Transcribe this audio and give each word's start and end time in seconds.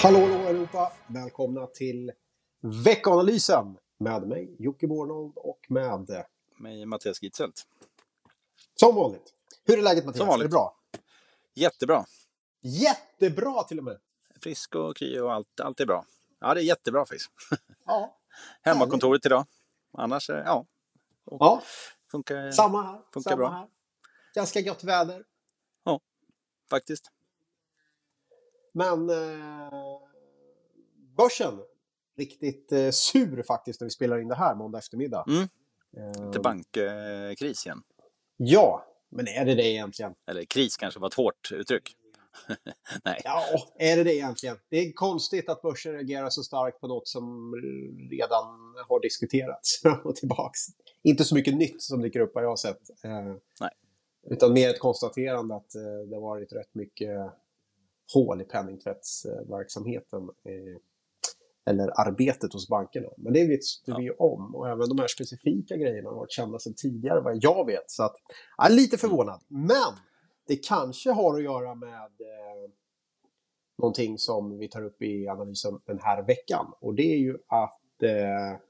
Hallå, 0.00 0.18
hallå 0.18 0.34
Europa! 0.34 0.92
Välkomna 1.06 1.66
till 1.66 2.12
veckoanalysen 2.60 3.78
med 3.98 4.28
mig 4.28 4.56
Jocke 4.58 4.86
Bornold 4.86 5.32
och 5.36 5.66
med 5.68 6.24
Mig 6.56 6.86
Mattias 6.86 7.22
Gitzelt. 7.22 7.66
som 8.74 8.94
vanligt. 8.94 9.34
Hur 9.64 9.78
är 9.78 9.82
läget 9.82 10.04
Mattias? 10.04 10.18
Som 10.18 10.26
vanligt. 10.26 10.44
Är 10.44 10.48
det 10.48 10.52
bra? 10.52 10.76
Jättebra. 11.54 12.04
Jättebra 12.60 13.62
till 13.62 13.78
och 13.78 13.84
med! 13.84 13.98
Frisk 14.40 14.74
och 14.74 14.96
kry 14.96 15.18
och 15.18 15.32
allt, 15.32 15.60
allt 15.60 15.80
är 15.80 15.86
bra. 15.86 16.04
Ja, 16.40 16.54
det 16.54 16.60
är 16.60 16.64
jättebra 16.64 17.06
faktiskt. 17.06 17.30
Ja, 17.86 18.16
Hemmakontoret 18.62 19.26
idag. 19.26 19.46
Annars, 19.92 20.28
ja, 20.28 20.66
ja 21.24 21.62
funkar 22.10 22.50
samma 22.50 22.82
här. 22.82 23.00
Funkar 23.12 23.30
samma 23.30 23.36
bra. 23.36 23.50
här. 23.50 23.68
Ganska 24.34 24.60
gott 24.60 24.84
väder. 24.84 25.24
faktiskt. 26.70 27.10
Men 28.78 29.10
eh, 29.10 30.00
börsen, 31.16 31.58
riktigt 32.16 32.72
eh, 32.72 32.90
sur 32.90 33.42
faktiskt 33.42 33.80
när 33.80 33.86
vi 33.86 33.90
spelar 33.90 34.18
in 34.18 34.28
det 34.28 34.34
här 34.34 34.54
måndag 34.54 34.78
eftermiddag. 34.78 35.24
Mm. 35.28 35.48
Eh, 35.96 36.26
Lite 36.26 36.40
bankkris 36.40 37.66
igen. 37.66 37.82
Ja, 38.36 38.84
men 39.08 39.28
är 39.28 39.44
det 39.44 39.54
det 39.54 39.66
egentligen? 39.66 40.14
Eller 40.30 40.44
kris 40.44 40.76
kanske 40.76 41.00
var 41.00 41.08
ett 41.08 41.14
hårt 41.14 41.52
uttryck. 41.52 41.96
Nej. 43.04 43.20
Ja, 43.24 43.42
är 43.78 43.96
det 43.96 44.04
det 44.04 44.14
egentligen? 44.14 44.56
Det 44.68 44.76
är 44.76 44.92
konstigt 44.92 45.48
att 45.48 45.62
börsen 45.62 45.92
reagerar 45.92 46.30
så 46.30 46.42
starkt 46.42 46.80
på 46.80 46.88
något 46.88 47.08
som 47.08 47.54
redan 48.10 48.74
har 48.88 49.00
diskuterats 49.00 49.82
och 50.04 50.16
tillbaks. 50.16 50.60
Inte 51.02 51.24
så 51.24 51.34
mycket 51.34 51.54
nytt 51.54 51.82
som 51.82 52.02
dyker 52.02 52.20
upp 52.20 52.34
har 52.34 52.42
jag 52.42 52.58
sett. 52.58 52.90
Eh, 53.04 53.34
Nej. 53.60 53.70
Utan 54.30 54.52
mer 54.52 54.70
ett 54.70 54.80
konstaterande 54.80 55.54
att 55.54 55.74
eh, 55.74 56.08
det 56.08 56.16
har 56.16 56.22
varit 56.22 56.52
rätt 56.52 56.74
mycket 56.74 57.32
hål 58.14 58.40
i 58.40 58.44
penningtvättsverksamheten. 58.44 60.22
Eh, 60.22 60.80
eller 61.68 62.00
arbetet 62.00 62.52
hos 62.52 62.68
bankerna. 62.68 63.08
Men 63.16 63.32
det 63.32 63.46
vet 63.46 63.60
vi 63.86 64.02
ju 64.02 64.10
om. 64.10 64.54
Och 64.54 64.68
även 64.68 64.88
de 64.88 64.98
här 64.98 65.08
specifika 65.08 65.76
grejerna 65.76 66.08
har 66.08 66.16
varit 66.16 66.32
kända 66.32 66.58
sedan 66.58 66.74
tidigare 66.76 67.20
vad 67.20 67.38
jag 67.42 67.66
vet. 67.66 67.90
Så 67.90 68.02
att, 68.02 68.14
jag 68.56 68.66
är 68.66 68.74
lite 68.74 68.98
förvånad. 68.98 69.40
Men 69.48 69.94
det 70.46 70.56
kanske 70.56 71.10
har 71.10 71.36
att 71.36 71.42
göra 71.42 71.74
med 71.74 72.10
eh, 72.20 72.70
någonting 73.78 74.18
som 74.18 74.58
vi 74.58 74.68
tar 74.68 74.84
upp 74.84 75.02
i 75.02 75.28
analysen 75.28 75.80
den 75.84 75.98
här 75.98 76.22
veckan. 76.22 76.72
Och 76.80 76.94
det 76.94 77.12
är 77.12 77.18
ju 77.18 77.34
att 77.46 78.02
eh, 78.02 78.60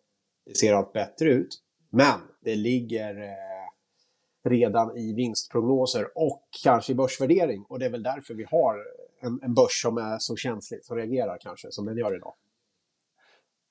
det 0.47 0.57
ser 0.57 0.75
allt 0.75 0.93
bättre 0.93 1.29
ut. 1.29 1.63
Men 1.91 2.21
det 2.41 2.57
ligger 2.57 3.23
eh, 3.23 4.51
redan 4.51 4.97
i 4.97 5.13
vinstprognoser 5.13 6.09
och 6.15 6.49
kanske 6.63 6.93
i 6.93 6.95
börsvärdering. 6.95 7.65
Och 7.69 7.79
det 7.79 7.87
är 7.87 7.91
väl 7.91 8.03
därför 8.03 8.35
vi 8.35 8.45
har 8.45 8.85
en, 9.21 9.41
en 9.43 9.55
börs 9.55 9.83
som 9.83 9.99
är 9.99 10.19
så 10.19 10.37
känslig, 10.37 10.85
som 10.85 10.97
reagerar 10.97 11.39
kanske, 11.41 11.73
som 11.73 11.87
den 11.87 11.97
gör 11.97 12.17
idag. 12.17 12.35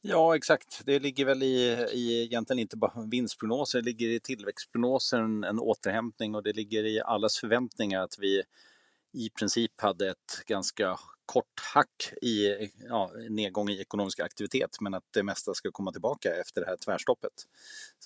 Ja, 0.02 0.36
exakt. 0.36 0.82
Det 0.86 1.00
ligger 1.00 1.26
väl 1.26 1.44
i, 1.44 1.88
i 1.94 2.24
egentligen 2.24 2.60
inte 2.60 2.78
bara 2.78 3.06
vinstprognoser, 3.12 3.80
det 3.80 3.86
ligger 3.86 4.10
i 4.10 4.20
tillväxtprognoser 4.20 5.18
en, 5.18 5.44
en 5.44 5.60
återhämtning 5.60 6.36
och 6.36 6.44
det 6.44 6.54
ligger 6.54 6.84
i 6.84 7.02
allas 7.02 7.38
förväntningar 7.38 8.02
att 8.02 8.20
vi 8.20 8.44
i 9.14 9.30
princip 9.30 9.82
hade 9.82 10.10
ett 10.10 10.44
ganska 10.46 11.00
kort 11.28 11.60
hack 11.74 12.14
i 12.22 12.48
ja, 12.90 13.12
nedgång 13.30 13.70
i 13.70 13.82
ekonomisk 13.82 14.20
aktivitet 14.20 14.82
men 14.82 14.94
att 14.94 15.04
det 15.14 15.24
mesta 15.24 15.54
ska 15.54 15.72
komma 15.72 15.92
tillbaka 15.92 16.36
efter 16.36 16.62
det 16.62 16.68
här 16.68 16.78
tvärstoppet. 16.86 17.32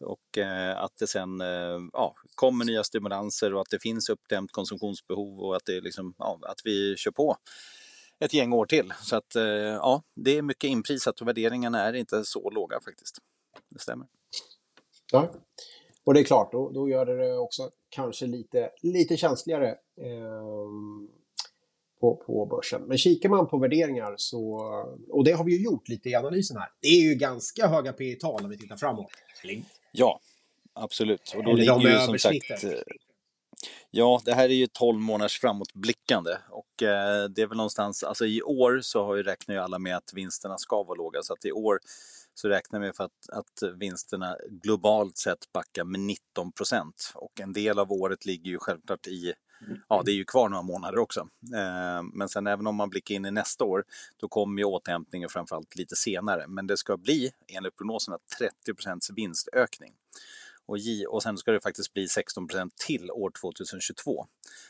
Och 0.02 0.38
eh, 0.38 0.84
att 0.84 0.98
det 1.00 1.08
sen 1.08 1.42
eh, 1.42 1.80
ja, 1.94 2.16
kommer 2.36 2.66
nya 2.66 2.84
stimulanser 2.84 3.54
och 3.54 3.62
att 3.62 3.70
det 3.70 3.80
finns 3.80 4.10
uppdämt 4.10 4.52
konsumtionsbehov 4.52 5.40
och 5.40 5.56
att, 5.56 5.66
det 5.66 5.81
liksom, 5.81 6.14
ja, 6.18 6.40
att 6.42 6.62
vi 6.64 6.96
kör 6.98 7.12
på 7.12 7.38
ett 8.20 8.34
gäng 8.34 8.54
år 8.54 8.66
till. 8.66 8.94
Så 9.02 9.16
att 9.16 9.36
eh, 9.36 9.44
ja, 9.44 10.04
det 10.16 10.38
är 10.38 10.42
mycket 10.42 10.68
inprisat 10.68 11.22
och 11.22 11.28
värderingarna 11.28 11.81
är 11.81 11.94
inte 11.94 12.26
så 12.26 12.50
låga 12.50 12.80
faktiskt. 12.86 13.18
Det 13.70 13.80
stämmer. 13.80 14.08
Ja. 15.12 15.34
Och 16.04 16.14
det 16.14 16.20
är 16.20 16.24
klart, 16.24 16.52
då, 16.52 16.70
då 16.70 16.90
gör 16.90 17.06
det 17.06 17.38
också 17.38 17.70
kanske 17.90 18.26
lite, 18.26 18.72
lite 18.81 19.18
känsligare 19.18 19.70
eh, 20.02 20.42
på, 22.01 22.16
på 22.16 22.45
börsen. 22.45 22.81
Men 22.81 22.97
kikar 22.97 23.29
man 23.29 23.47
på 23.47 23.57
värderingar 23.57 24.13
så, 24.17 24.56
och 25.09 25.23
det 25.23 25.31
har 25.31 25.44
vi 25.44 25.57
ju 25.57 25.63
gjort 25.63 25.89
lite 25.89 26.09
i 26.09 26.16
analysen 26.16 26.57
här, 26.57 26.69
det 26.81 26.88
är 26.88 27.01
ju 27.09 27.16
ganska 27.16 27.67
höga 27.67 27.94
P 27.94 28.16
tal 28.16 28.44
om 28.44 28.50
vi 28.50 28.57
tittar 28.57 28.78
framåt. 28.78 29.12
Ja, 29.91 30.19
absolut. 30.73 31.34
Och 31.38 31.44
då 31.44 31.51
Eller 31.51 31.59
ligger 31.59 32.00
ju 32.00 32.06
som 32.06 32.19
sagt... 32.19 32.63
Ja, 33.91 34.22
det 34.25 34.34
här 34.34 34.50
är 34.50 34.53
ju 34.53 34.67
12 34.67 35.00
månaders 35.00 35.39
framåtblickande 35.39 36.31
och 36.50 36.84
eh, 36.84 37.29
det 37.29 37.41
är 37.41 37.47
väl 37.47 37.57
någonstans, 37.57 38.03
alltså 38.03 38.25
i 38.25 38.41
år 38.41 38.79
så 38.81 39.06
har 39.06 39.16
ju 39.16 39.23
räknar 39.23 39.56
ju 39.56 39.62
alla 39.62 39.79
med 39.79 39.97
att 39.97 40.13
vinsterna 40.13 40.57
ska 40.57 40.83
vara 40.83 40.97
låga 40.97 41.22
så 41.22 41.33
att 41.33 41.45
i 41.45 41.51
år 41.51 41.79
så 42.33 42.50
räknar 42.50 42.79
vi 42.79 42.94
för 42.94 43.03
att, 43.03 43.29
att 43.33 43.78
vinsterna 43.79 44.38
globalt 44.50 45.18
sett 45.18 45.53
backar 45.53 45.83
med 45.83 46.00
19 46.00 46.51
procent 46.51 47.12
och 47.16 47.39
en 47.41 47.53
del 47.53 47.79
av 47.79 47.91
året 47.91 48.25
ligger 48.25 48.51
ju 48.51 48.57
självklart 48.59 49.07
i 49.07 49.33
Ja, 49.90 50.02
det 50.06 50.12
är 50.12 50.16
ju 50.16 50.26
kvar 50.26 50.50
några 50.50 50.64
månader 50.64 50.98
också. 50.98 51.20
Eh, 51.56 52.04
Men 52.14 52.30
sen 52.30 52.48
även 52.48 52.68
om 52.68 52.76
man 52.76 52.90
blickar 52.90 53.16
in 53.16 53.26
i 53.26 53.32
nästa 53.32 53.64
år, 53.64 53.84
då 54.18 54.28
kommer 54.28 54.62
ju 54.62 54.66
återhämtningen 54.66 55.30
framförallt 55.30 55.76
lite 55.76 55.96
senare. 55.96 56.48
Men 56.48 56.68
det 56.68 56.78
ska 56.78 56.98
bli, 56.98 57.32
enligt 57.48 57.76
prognoserna, 57.76 58.18
30 58.38 59.14
vinstökning. 59.16 59.94
Och, 60.66 60.78
J, 60.78 61.06
och 61.06 61.24
sen 61.24 61.38
ska 61.38 61.52
det 61.52 61.62
faktiskt 61.62 61.94
bli 61.94 62.08
16 62.08 62.48
till 62.88 63.12
år 63.12 63.32
2022. 63.42 64.28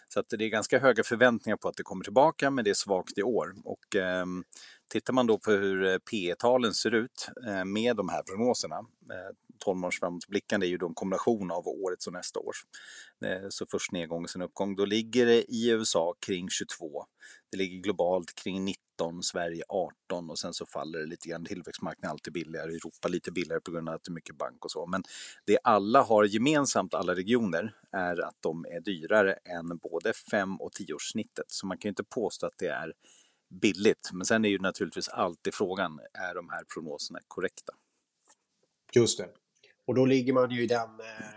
Så 0.09 0.19
att 0.19 0.29
det 0.29 0.45
är 0.45 0.49
ganska 0.49 0.79
höga 0.79 1.03
förväntningar 1.03 1.57
på 1.57 1.67
att 1.67 1.77
det 1.77 1.83
kommer 1.83 2.03
tillbaka, 2.03 2.51
men 2.51 2.63
det 2.63 2.69
är 2.69 2.73
svagt 2.73 3.17
i 3.17 3.23
år. 3.23 3.55
Och 3.63 3.95
eh, 3.95 4.25
tittar 4.91 5.13
man 5.13 5.27
då 5.27 5.37
på 5.37 5.51
hur 5.51 5.85
eh, 5.85 5.97
P 5.97 6.35
talen 6.39 6.73
ser 6.73 6.95
ut 6.95 7.29
eh, 7.47 7.65
med 7.65 7.95
de 7.95 8.09
här 8.09 8.23
prognoserna, 8.23 8.75
eh, 8.75 9.35
12 9.59 9.77
månaders 9.77 9.99
framåtblickande 9.99 10.67
är 10.67 10.69
ju 10.69 10.77
då 10.77 10.87
en 10.87 10.93
kombination 10.93 11.51
av 11.51 11.67
årets 11.67 12.07
och 12.07 12.13
nästa 12.13 12.39
års. 12.39 12.65
Så 13.49 13.65
först 13.71 13.91
nedgång 13.91 14.23
och 14.23 14.29
sen 14.29 14.41
uppgång. 14.41 14.75
Då 14.75 14.85
ligger 14.85 15.25
det 15.25 15.43
i 15.53 15.69
USA 15.69 16.13
kring 16.25 16.49
22. 16.49 17.05
Det 17.51 17.57
ligger 17.57 17.77
globalt 17.77 18.35
kring 18.35 18.65
19, 18.65 19.23
Sverige 19.23 19.63
18 19.69 20.29
och 20.29 20.39
sen 20.39 20.53
så 20.53 20.65
faller 20.65 20.99
det 20.99 21.05
lite 21.05 21.29
grann. 21.29 21.45
Tillväxtmarknaden 21.45 22.09
är 22.09 22.11
alltid 22.11 22.33
billigare, 22.33 22.71
Europa 22.71 23.07
lite 23.07 23.31
billigare 23.31 23.61
på 23.61 23.71
grund 23.71 23.89
av 23.89 23.95
att 23.95 24.03
det 24.03 24.09
är 24.09 24.13
mycket 24.13 24.37
bank 24.37 24.65
och 24.65 24.71
så. 24.71 24.85
Men 24.85 25.03
det 25.45 25.59
alla 25.63 26.01
har 26.01 26.23
gemensamt, 26.23 26.93
alla 26.93 27.15
regioner, 27.15 27.75
är 27.91 28.21
att 28.21 28.37
de 28.39 28.65
är 28.65 28.81
dyrare 28.81 29.33
än 29.33 29.77
både 29.77 30.13
5 30.31 30.61
och 30.61 30.71
10-årssnittet. 30.71 31.45
Så 31.47 31.67
man 31.67 31.77
kan 31.77 31.89
ju 31.89 31.91
inte 31.91 32.03
påstå 32.03 32.45
att 32.45 32.57
det 32.57 32.67
är 32.67 32.93
billigt. 33.51 34.09
Men 34.13 34.25
sen 34.25 34.45
är 34.45 34.49
ju 34.49 34.59
naturligtvis 34.59 35.09
alltid 35.09 35.53
frågan, 35.53 35.99
är 36.13 36.35
de 36.35 36.49
här 36.49 36.63
prognoserna 36.73 37.19
korrekta? 37.27 37.73
Just 38.95 39.17
det. 39.17 39.29
Och 39.85 39.95
då 39.95 40.05
ligger 40.05 40.33
man 40.33 40.51
ju 40.51 40.63
i 40.63 40.67
den... 40.67 40.99
Eh, 40.99 41.35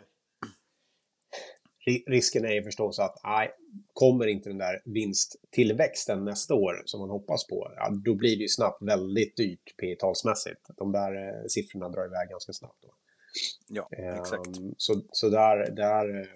ri- 1.87 2.05
risken 2.07 2.45
är 2.45 2.53
ju 2.53 2.63
förstås 2.63 2.99
att 2.99 3.21
nej, 3.25 3.51
kommer 3.93 4.27
inte 4.27 4.49
den 4.51 4.59
där 4.59 4.83
vinsttillväxten 4.85 6.25
nästa 6.25 6.55
år 6.55 6.83
som 6.85 7.01
man 7.01 7.11
hoppas 7.11 7.47
på, 7.47 7.73
ja, 7.77 7.91
då 8.05 8.15
blir 8.15 8.37
det 8.37 8.43
ju 8.43 8.49
snabbt 8.49 8.83
väldigt 8.83 9.37
dyrt 9.37 9.77
P 9.81 9.97
talsmässigt. 9.99 10.61
De 10.77 10.93
där 10.93 11.15
eh, 11.17 11.47
siffrorna 11.49 11.89
drar 11.89 12.07
iväg 12.07 12.29
ganska 12.29 12.53
snabbt. 12.53 12.83
Då. 12.83 12.95
Ja, 13.69 13.89
exakt. 14.21 14.47
Ehm, 14.59 14.75
Så, 14.77 15.03
så 15.13 15.29
där, 15.29 15.71
där... 15.71 16.21
eh, 16.21 16.27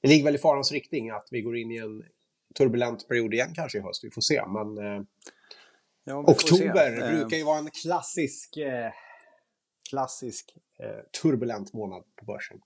Det 0.00 0.08
ligger 0.08 0.24
väl 0.24 0.34
i 0.34 0.38
farans 0.38 0.72
riktning 0.72 1.10
att 1.10 1.28
vi 1.30 1.42
går 1.42 1.56
in 1.56 1.70
i 1.70 1.76
en 1.76 2.04
turbulent 2.54 3.08
period 3.08 3.34
igen 3.34 3.54
kanske 3.54 3.78
i 3.78 3.80
höst. 3.80 4.04
Vi 4.04 4.10
får 4.10 4.22
se. 4.22 4.42
Men 4.46 4.78
eh, 4.78 5.02
Ja, 6.04 6.24
får 6.24 6.34
se. 6.34 6.54
oktober 6.54 7.02
Eh, 7.02 7.18
brukar 7.20 7.36
ju 7.36 7.44
vara 7.44 7.58
en 7.58 7.70
klassisk, 7.70 8.56
eh, 8.56 8.92
klassisk 9.90 10.54
turbulent 11.22 11.72
månad 11.72 12.02
på 12.16 12.24
börsen. 12.24 12.60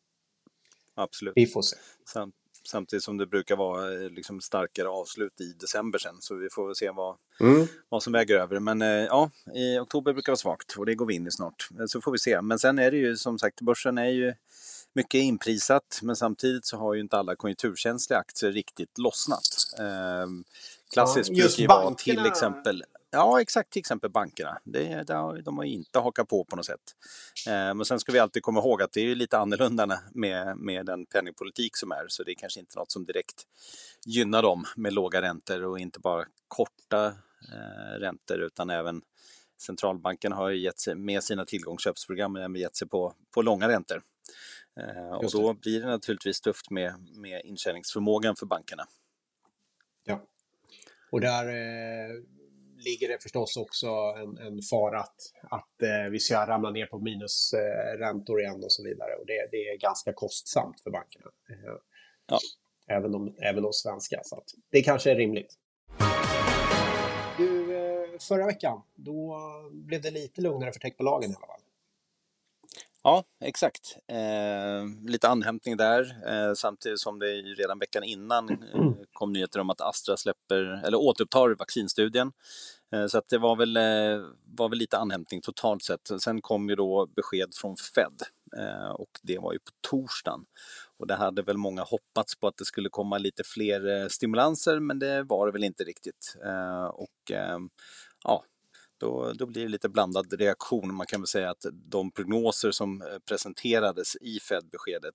Absolut. 0.94 1.32
Vi 1.36 1.46
får 1.46 1.62
se. 1.62 1.76
Sam, 2.12 2.32
samtidigt 2.68 3.02
som 3.02 3.16
det 3.16 3.26
brukar 3.26 3.56
vara 3.56 3.86
liksom 3.90 4.40
starkare 4.40 4.88
avslut 4.88 5.40
i 5.40 5.52
december 5.52 5.98
sen. 5.98 6.16
Så 6.20 6.34
vi 6.34 6.48
får 6.50 6.74
se 6.74 6.90
vad, 6.90 7.16
Mm. 7.40 7.66
vad 7.88 8.02
som 8.02 8.12
väger 8.12 8.36
över. 8.38 8.60
Men 8.60 8.80
ja, 9.06 9.30
i 9.54 9.78
oktober 9.78 10.12
brukar 10.12 10.32
vara 10.32 10.36
svagt 10.36 10.76
och 10.78 10.86
det 10.86 10.94
går 10.94 11.06
vi 11.06 11.14
in 11.14 11.26
i 11.26 11.30
snart. 11.30 11.68
Så 11.88 12.00
får 12.00 12.12
vi 12.12 12.18
se. 12.18 12.42
Men 12.42 12.58
sen 12.58 12.78
är 12.78 12.90
det 12.90 12.96
ju 12.96 13.16
som 13.16 13.38
sagt, 13.38 13.60
börsen 13.60 13.98
är 13.98 14.08
ju 14.08 14.34
mycket 14.96 15.18
inprisat. 15.18 16.00
Men 16.02 16.16
samtidigt 16.16 16.66
så 16.66 16.76
har 16.76 16.94
ju 16.94 17.00
inte 17.00 17.16
alla 17.16 17.36
konjunkturkänsliga 17.36 18.18
aktier 18.18 18.52
riktigt 18.52 18.98
lossnat. 18.98 19.46
Eh, 19.78 20.26
klassiskt 20.92 21.30
Ja, 21.32 21.44
brukar 21.44 21.60
ju 21.60 21.66
vara 21.66 21.94
till 21.94 22.26
exempel 22.26 22.84
Ja, 23.10 23.40
exakt. 23.40 23.70
Till 23.70 23.80
exempel 23.80 24.10
bankerna. 24.10 24.58
Det, 24.64 25.02
det 25.02 25.14
har, 25.14 25.38
de 25.38 25.58
har 25.58 25.64
inte 25.64 25.98
hakat 25.98 26.28
på 26.28 26.44
på 26.44 26.56
något 26.56 26.66
sätt. 26.66 26.94
Eh, 27.46 27.74
men 27.74 27.84
sen 27.84 28.00
ska 28.00 28.12
vi 28.12 28.18
alltid 28.18 28.42
komma 28.42 28.60
ihåg 28.60 28.82
att 28.82 28.92
det 28.92 29.00
är 29.00 29.14
lite 29.14 29.38
annorlunda 29.38 30.00
med, 30.14 30.56
med 30.56 30.86
den 30.86 31.06
penningpolitik 31.06 31.76
som 31.76 31.92
är. 31.92 32.04
Så 32.08 32.22
det 32.22 32.30
är 32.30 32.34
kanske 32.34 32.60
inte 32.60 32.78
något 32.78 32.90
som 32.90 33.04
direkt 33.04 33.42
gynnar 34.06 34.42
dem 34.42 34.64
med 34.76 34.92
låga 34.92 35.22
räntor 35.22 35.64
och 35.64 35.78
inte 35.78 36.00
bara 36.00 36.24
korta 36.48 37.06
eh, 37.52 37.98
räntor 38.00 38.38
utan 38.40 38.70
även 38.70 39.02
centralbanken 39.62 40.32
har 40.32 40.48
ju 40.48 40.58
gett 40.58 40.78
sig 40.78 40.94
med 40.94 41.22
sina 41.22 41.44
tillgångsköpsprogram 41.44 42.36
även 42.36 42.54
gett 42.54 42.76
sig 42.76 42.88
på, 42.88 43.14
på 43.34 43.42
långa 43.42 43.68
räntor. 43.68 44.02
Eh, 44.80 45.12
och 45.12 45.30
då 45.32 45.54
blir 45.54 45.80
det 45.80 45.86
naturligtvis 45.86 46.40
tufft 46.40 46.70
med, 46.70 46.94
med 47.14 47.40
intjäningsförmågan 47.44 48.36
för 48.36 48.46
bankerna. 48.46 48.86
Ja. 50.04 50.22
Och 51.10 51.20
där 51.20 51.46
eh, 51.46 52.22
ligger 52.76 53.08
det 53.08 53.22
förstås 53.22 53.56
också 53.56 53.86
en, 54.16 54.38
en 54.38 54.62
fara 54.62 55.00
att, 55.00 55.16
att 55.42 55.82
eh, 55.82 56.10
vi 56.10 56.20
ska 56.20 56.46
ramla 56.46 56.70
ner 56.70 56.86
på 56.86 56.98
minusräntor 56.98 58.40
igen 58.40 58.64
och 58.64 58.72
så 58.72 58.82
vidare. 58.82 59.14
Och 59.14 59.26
det, 59.26 59.48
det 59.50 59.68
är 59.68 59.78
ganska 59.78 60.12
kostsamt 60.12 60.80
för 60.80 60.90
bankerna. 60.90 61.26
Eh, 61.50 61.74
ja. 62.26 62.38
även, 62.86 63.12
de, 63.12 63.36
även 63.38 63.62
de 63.62 63.72
svenska. 63.72 64.20
Så 64.24 64.42
det 64.70 64.82
kanske 64.82 65.10
är 65.10 65.16
rimligt. 65.16 65.54
Förra 68.20 68.46
veckan, 68.46 68.82
då 68.94 69.38
blev 69.72 70.02
det 70.02 70.10
lite 70.10 70.40
lugnare 70.40 70.72
för 70.72 70.80
techbolagen 70.80 71.30
i 71.30 71.34
alla 71.34 71.46
fall. 71.46 71.60
Ja, 73.06 73.24
exakt. 73.44 73.96
Eh, 74.08 75.08
lite 75.10 75.28
anhämtning 75.28 75.76
där, 75.76 76.02
eh, 76.26 76.54
samtidigt 76.54 77.00
som 77.00 77.18
det 77.18 77.26
redan 77.26 77.78
veckan 77.78 78.04
innan 78.04 78.50
eh, 78.50 78.92
kom 79.12 79.32
nyheter 79.32 79.60
om 79.60 79.70
att 79.70 79.80
Astra 79.80 80.16
släpper, 80.16 80.82
eller 80.86 80.98
återupptar 80.98 81.54
vaccinstudien. 81.58 82.32
Eh, 82.92 83.06
så 83.06 83.18
att 83.18 83.28
det 83.28 83.38
var 83.38 83.56
väl, 83.56 83.76
eh, 83.76 84.26
var 84.44 84.68
väl 84.68 84.78
lite 84.78 84.98
anhämtning 84.98 85.40
totalt 85.40 85.82
sett. 85.82 86.10
Sen 86.20 86.40
kom 86.40 86.68
ju 86.68 86.76
då 86.76 87.06
besked 87.16 87.54
från 87.54 87.76
Fed 87.94 88.22
eh, 88.58 88.90
och 88.90 89.10
det 89.22 89.38
var 89.38 89.52
ju 89.52 89.58
på 89.58 89.70
torsdagen. 89.90 90.44
Och 90.98 91.06
det 91.06 91.14
hade 91.14 91.42
väl 91.42 91.56
många 91.56 91.82
hoppats 91.82 92.36
på 92.40 92.46
att 92.46 92.56
det 92.56 92.64
skulle 92.64 92.88
komma 92.88 93.18
lite 93.18 93.42
fler 93.44 94.08
stimulanser, 94.08 94.80
men 94.80 94.98
det 94.98 95.22
var 95.22 95.46
det 95.46 95.52
väl 95.52 95.64
inte 95.64 95.84
riktigt. 95.84 96.36
Och 96.92 97.30
ja, 98.24 98.44
då, 98.98 99.32
då 99.32 99.46
blir 99.46 99.62
det 99.62 99.68
lite 99.68 99.88
blandad 99.88 100.32
reaktion. 100.32 100.94
Man 100.94 101.06
kan 101.06 101.20
väl 101.20 101.26
säga 101.26 101.50
att 101.50 101.66
de 101.72 102.10
prognoser 102.10 102.70
som 102.70 103.02
eh, 103.02 103.18
presenterades 103.28 104.16
i 104.16 104.40
Fed-beskedet 104.40 105.14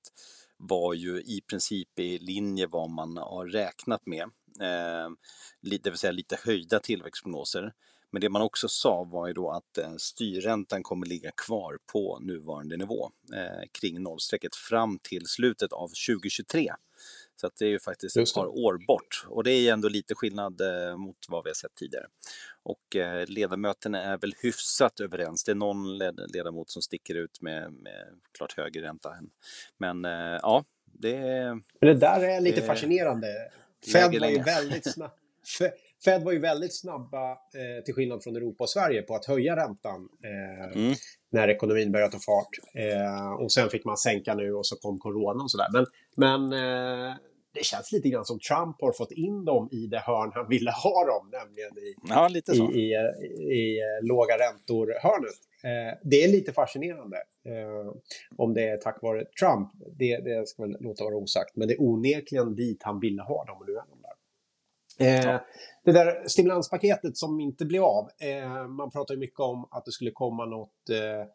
var 0.57 0.94
ju 0.94 1.22
i 1.22 1.42
princip 1.50 2.00
i 2.00 2.19
linje 2.19 2.68
vad 2.68 2.89
man 2.89 3.18
har 3.18 3.45
räknat 3.45 4.06
med. 4.06 4.24
Eh, 4.62 5.10
det 5.62 5.89
vill 5.89 5.98
säga 5.98 6.12
lite 6.12 6.38
höjda 6.45 6.80
tillväxtprognoser. 6.80 7.74
Men 8.12 8.22
det 8.22 8.30
man 8.30 8.42
också 8.42 8.68
sa 8.68 9.04
var 9.04 9.28
ju 9.28 9.33
då 9.33 9.51
att 9.51 9.78
eh, 9.78 9.95
styrräntan 9.98 10.84
kommer 10.84 11.06
ligga 11.06 11.31
kvar 11.31 11.77
på 11.94 12.19
nuvarande 12.19 12.77
nivå 12.77 13.12
eh, 13.34 13.68
kring 13.72 14.01
nollstrecket 14.04 14.56
fram 14.56 15.00
till 15.00 15.25
slutet 15.25 15.74
av 15.74 15.88
2023. 15.88 16.72
Så 17.42 17.48
att 17.48 17.56
det 17.60 17.66
är 17.66 17.70
ju 17.70 17.80
faktiskt 17.80 18.18
ett 18.18 18.34
par 18.34 18.48
år 18.48 18.86
bort 18.88 19.26
och 19.28 19.44
det 19.44 19.52
är 19.52 19.74
ändå 19.74 19.90
lite 19.90 20.16
skillnad 20.16 20.62
eh, 20.62 20.98
mot 20.98 21.18
vad 21.30 21.44
vi 21.44 21.50
har 21.50 21.56
sett 21.56 21.76
tidigare. 21.76 22.06
Och 22.64 22.96
eh, 22.96 23.26
ledamöterna 23.28 24.04
är 24.04 24.18
väl 24.18 24.34
hyfsat 24.42 25.00
överens. 25.00 25.44
Det 25.44 25.52
är 25.52 25.56
någon 25.56 25.98
ledamot 26.34 26.70
som 26.70 26.82
sticker 26.82 27.16
ut 27.16 27.42
med, 27.42 27.74
med 27.74 28.06
klart 28.38 28.58
högre 28.58 28.82
ränta. 28.82 29.16
Men 29.78 30.06
eh, 30.06 30.40
ja, 30.42 30.64
det... 30.86 31.18
Det 31.80 31.94
där 31.94 32.22
är 32.22 32.42
lite 32.42 32.62
det, 32.62 32.68
fascinerande. 32.68 33.28
Fed 33.94 34.20
var 34.20 34.30
ju 34.30 34.44
väldigt 34.44 34.94
snabb. 34.94 35.12
Fed 36.06 36.24
var 36.24 36.32
ju 36.32 36.40
väldigt 36.40 36.80
snabba, 36.80 37.32
eh, 37.32 37.84
till 37.86 37.94
skillnad 37.94 38.24
från 38.24 38.36
Europa 38.36 38.64
och 38.64 38.70
Sverige, 38.70 39.02
på 39.02 39.16
att 39.16 39.26
höja 39.26 39.56
räntan 39.56 40.10
eh, 40.24 40.78
mm. 40.78 40.96
när 41.30 41.48
ekonomin 41.48 41.92
började 41.92 42.12
ta 42.12 42.20
fart. 42.20 42.50
Eh, 42.74 43.32
och 43.32 43.52
sen 43.52 43.70
fick 43.70 43.86
man 43.86 43.98
sänka 43.98 44.36
nu 44.36 44.54
och 44.54 44.66
så 44.66 44.76
kom 44.76 45.00
corona 45.00 45.44
och 45.44 45.52
sådär. 45.52 45.68
Men, 45.74 45.86
men 46.50 46.54
det 47.53 47.65
känns 47.65 47.92
lite 47.92 48.09
grann 48.09 48.25
som 48.25 48.39
Trump 48.39 48.81
har 48.81 48.92
fått 48.92 49.12
in 49.12 49.45
dem 49.45 49.69
i 49.71 49.88
det 49.88 50.00
hörn 50.00 50.31
han 50.33 50.48
ville 50.50 50.71
ha 50.71 51.06
dem, 51.06 51.30
nämligen 51.31 51.77
i, 51.77 51.95
ja, 52.09 52.27
lite 52.27 52.56
så. 52.56 52.71
i, 52.71 52.80
i, 52.80 52.92
i, 52.92 53.53
i 53.53 53.80
eh, 53.80 54.07
låga 54.07 54.33
räntor-hörnet. 54.38 55.39
Eh, 55.63 55.98
det 56.03 56.24
är 56.24 56.27
lite 56.27 56.53
fascinerande. 56.53 57.18
Eh, 57.45 57.94
om 58.38 58.53
det 58.53 58.69
är 58.69 58.77
tack 58.77 59.01
vare 59.01 59.25
Trump, 59.25 59.69
det, 59.98 60.18
det 60.18 60.48
ska 60.48 60.63
väl 60.63 60.77
låta 60.80 61.03
vara 61.03 61.15
osagt. 61.15 61.56
Men 61.56 61.68
det 61.68 61.74
är 61.74 61.81
onekligen 61.81 62.56
dit 62.56 62.83
han 62.83 63.00
ville 63.00 63.21
ha 63.21 63.45
dem 63.45 63.57
och 63.59 63.68
nu 63.68 63.74
är 63.74 63.83
de 63.89 64.01
där. 64.01 64.12
Eh. 65.00 65.39
Det 65.86 65.92
där 65.92 66.27
stimulanspaketet 66.27 67.18
som 67.18 67.39
inte 67.39 67.65
blev 67.65 67.83
av. 67.83 68.09
Eh, 68.19 68.68
man 68.68 68.92
pratar 68.92 69.13
ju 69.13 69.19
mycket 69.19 69.39
om 69.39 69.68
att 69.71 69.86
det 69.86 69.92
skulle 69.92 70.12
komma 70.12 70.45
något 70.45 70.89
eh, 70.89 71.27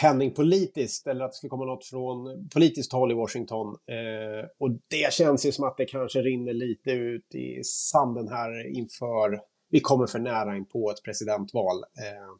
penningpolitiskt 0.00 1.06
eller 1.06 1.24
att 1.24 1.30
det 1.30 1.36
ska 1.36 1.48
komma 1.48 1.64
något 1.64 1.84
från 1.84 2.48
politiskt 2.48 2.92
håll 2.92 3.10
i 3.12 3.14
Washington. 3.14 3.66
Eh, 3.66 4.48
och 4.58 4.70
det 4.88 5.12
känns 5.12 5.46
ju 5.46 5.52
som 5.52 5.64
att 5.64 5.76
det 5.76 5.84
kanske 5.84 6.22
rinner 6.22 6.52
lite 6.52 6.90
ut 6.90 7.34
i 7.34 7.64
sanden 7.64 8.28
här 8.28 8.76
inför, 8.76 9.40
vi 9.68 9.80
kommer 9.80 10.06
för 10.06 10.18
nära 10.18 10.56
in 10.56 10.66
på 10.66 10.90
ett 10.90 11.02
presidentval. 11.02 11.76
Eh, 11.76 12.34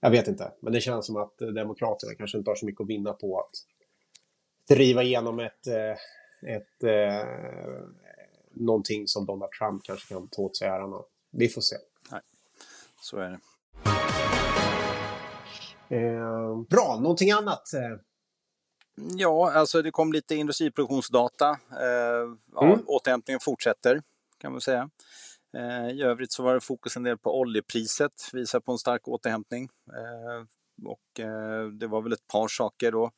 jag 0.00 0.10
vet 0.10 0.28
inte, 0.28 0.52
men 0.60 0.72
det 0.72 0.80
känns 0.80 1.06
som 1.06 1.16
att 1.16 1.38
Demokraterna 1.38 2.14
kanske 2.14 2.38
inte 2.38 2.50
har 2.50 2.56
så 2.56 2.66
mycket 2.66 2.80
att 2.80 2.88
vinna 2.88 3.12
på 3.12 3.40
att 3.40 3.50
driva 4.76 5.02
igenom 5.02 5.38
ett, 5.38 5.66
eh, 5.66 6.54
ett 6.54 6.82
eh, 6.82 7.28
någonting 8.54 9.08
som 9.08 9.26
Donald 9.26 9.52
Trump 9.52 9.82
kanske 9.84 10.14
kan 10.14 10.28
ta 10.28 10.42
åt 10.42 10.56
sig 10.56 10.68
äran 10.68 10.92
av. 10.92 11.04
Vi 11.30 11.48
får 11.48 11.60
se. 11.60 11.76
Nej, 12.10 12.20
så 13.00 13.18
är 13.18 13.30
det. 13.30 13.38
Eh, 15.88 16.62
bra, 16.70 16.98
någonting 17.00 17.30
annat? 17.30 17.74
Eh? 17.74 17.98
Ja, 19.16 19.52
alltså 19.52 19.82
det 19.82 19.90
kom 19.90 20.12
lite 20.12 20.34
industriproduktionsdata. 20.34 21.48
Eh, 21.80 22.36
ja, 22.52 22.64
mm. 22.64 22.80
Återhämtningen 22.86 23.40
fortsätter 23.40 24.02
kan 24.38 24.52
man 24.52 24.60
säga. 24.60 24.90
Eh, 25.56 25.88
I 25.88 26.02
övrigt 26.02 26.32
så 26.32 26.42
var 26.42 26.54
det 26.54 26.60
fokus 26.60 26.96
en 26.96 27.02
del 27.02 27.18
på 27.18 27.40
oljepriset, 27.40 28.12
visar 28.32 28.60
på 28.60 28.72
en 28.72 28.78
stark 28.78 29.08
återhämtning. 29.08 29.68
Eh, 29.92 30.46
och 30.86 31.20
eh, 31.20 31.68
det 31.68 31.86
var 31.86 32.02
väl 32.02 32.12
ett 32.12 32.28
par 32.32 32.48
saker 32.48 32.92
då. 32.92 33.10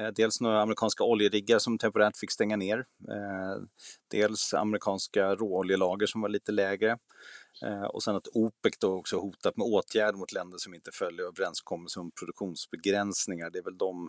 Eh, 0.00 0.08
dels 0.08 0.40
några 0.40 0.62
amerikanska 0.62 1.04
oljeriggar 1.04 1.58
som 1.58 1.78
temporärt 1.78 2.16
fick 2.16 2.30
stänga 2.30 2.56
ner. 2.56 2.78
Eh, 3.08 3.62
dels 4.10 4.54
amerikanska 4.54 5.34
råoljelager 5.34 6.06
som 6.06 6.20
var 6.20 6.28
lite 6.28 6.52
lägre. 6.52 6.98
Eh, 7.64 7.82
och 7.82 8.02
sen 8.02 8.16
att 8.16 8.28
OPEC 8.32 8.78
då 8.78 8.92
också 8.92 9.16
hotat 9.16 9.56
med 9.56 9.66
åtgärder 9.66 10.18
mot 10.18 10.32
länder 10.32 10.58
som 10.58 10.74
inte 10.74 10.90
följer 10.92 11.26
överenskommelser 11.26 12.00
om 12.00 12.10
produktionsbegränsningar. 12.10 13.50
Det 13.50 13.58
är 13.58 13.62
väl 13.62 13.78
de 13.78 14.08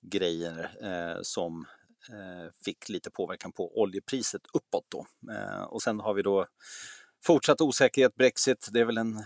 grejer 0.00 0.70
eh, 0.82 1.22
som 1.22 1.66
eh, 2.10 2.52
fick 2.64 2.88
lite 2.88 3.10
påverkan 3.10 3.52
på 3.52 3.80
oljepriset 3.80 4.42
uppåt 4.54 4.86
då. 4.88 5.06
och 5.68 5.82
sen 5.82 6.00
har 6.00 6.14
vi 6.14 6.22
då 6.22 6.46
fortsatt 7.24 7.60
osäkerhet, 7.60 8.14
Brexit, 8.14 8.68
det 8.72 8.80
är 8.80 8.84
väl 8.84 8.98
en 8.98 9.24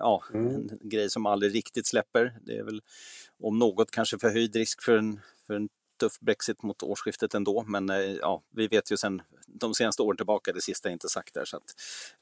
ja, 0.00 0.22
mm. 0.34 0.54
en 0.54 0.88
grej 0.88 1.10
som 1.10 1.26
aldrig 1.26 1.54
riktigt 1.54 1.86
släpper. 1.86 2.38
Det 2.40 2.58
är 2.58 2.64
väl 2.64 2.82
om 3.42 3.58
något 3.58 3.90
kanske 3.90 4.18
förhöjd 4.18 4.56
risk 4.56 4.82
för 4.82 4.96
en, 4.96 5.20
för 5.46 5.54
en 5.54 5.68
tuff 6.04 6.20
Brexit 6.20 6.62
mot 6.62 6.82
årsskiftet 6.82 7.34
ändå, 7.34 7.64
men 7.66 7.90
eh, 7.90 7.96
ja, 7.96 8.42
vi 8.50 8.68
vet 8.68 8.92
ju 8.92 8.96
sen 8.96 9.22
de 9.46 9.74
senaste 9.74 10.02
åren 10.02 10.16
tillbaka, 10.16 10.52
det 10.52 10.60
sista 10.60 10.88
är 10.88 10.92
inte 10.92 11.08
sagt 11.08 11.34
där. 11.34 11.44
Så 11.44 11.56
att, 11.56 11.74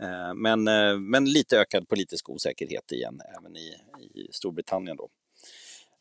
eh, 0.03 0.35
men, 0.35 0.69
eh, 0.69 0.99
men 0.99 1.25
lite 1.25 1.59
ökad 1.59 1.89
politisk 1.89 2.31
osäkerhet 2.31 2.93
igen, 2.93 3.21
även 3.39 3.57
i, 3.57 3.77
i 4.15 4.29
Storbritannien 4.33 4.97
då. 4.97 5.09